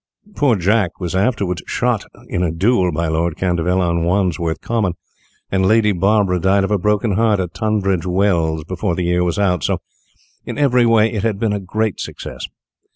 Poor 0.35 0.55
Jack 0.55 0.99
was 0.99 1.15
afterwards 1.15 1.61
shot 1.67 2.05
in 2.27 2.41
a 2.41 2.51
duel 2.51 2.91
by 2.91 3.07
Lord 3.07 3.37
Canterville 3.37 3.81
on 3.81 4.03
Wandsworth 4.03 4.59
Common, 4.59 4.93
and 5.51 5.63
Lady 5.67 5.91
Barbara 5.91 6.39
died 6.39 6.63
of 6.63 6.71
a 6.71 6.79
broken 6.79 7.11
heart 7.11 7.39
at 7.39 7.53
Tunbridge 7.53 8.07
Wells 8.07 8.63
before 8.63 8.95
the 8.95 9.03
year 9.05 9.23
was 9.23 9.37
out, 9.37 9.63
so, 9.63 9.79
in 10.43 10.57
every 10.57 10.87
way, 10.87 11.13
it 11.13 11.21
had 11.21 11.37
been 11.39 11.53
a 11.53 11.59
great 11.59 11.99
success. 11.99 12.47